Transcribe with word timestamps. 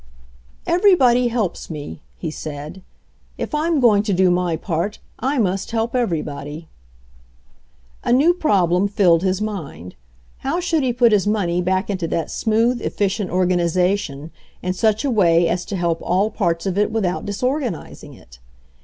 "Everybody 0.65 1.27
helps 1.27 1.69
me," 1.69 2.01
he 2.17 2.31
said. 2.31 2.81
"If 3.37 3.51
Fm 3.51 3.79
going 3.79 4.01
to 4.01 4.13
do 4.13 4.31
my 4.31 4.55
part 4.55 4.97
I 5.19 5.37
must 5.37 5.69
help 5.69 5.95
everybody!" 5.95 6.67
A 8.03 8.11
new 8.11 8.33
problem 8.33 8.87
filled 8.87 9.21
his 9.21 9.43
mind. 9.43 9.93
How 10.39 10.59
should 10.59 10.81
he 10.81 10.91
put 10.91 11.11
his 11.11 11.27
money 11.27 11.61
back 11.61 11.87
into 11.87 12.07
that 12.07 12.31
smooth, 12.31 12.81
efficient 12.81 13.29
organization 13.29 14.31
in 14.63 14.73
such 14.73 15.05
a 15.05 15.11
way 15.11 15.47
as 15.47 15.65
to 15.65 15.75
help 15.75 16.01
all 16.01 16.31
parts 16.31 16.65
of 16.65 16.79
it 16.79 16.91
without 16.91 17.23
disorganizing 17.27 18.15
it? 18.15 18.39